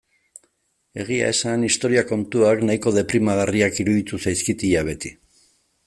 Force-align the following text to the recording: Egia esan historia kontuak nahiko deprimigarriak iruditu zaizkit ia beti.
Egia 1.03 1.27
esan 1.33 1.65
historia 1.67 2.03
kontuak 2.13 2.65
nahiko 2.71 2.95
deprimigarriak 2.97 3.79
iruditu 3.85 4.21
zaizkit 4.27 4.67
ia 4.73 4.85
beti. 4.93 5.15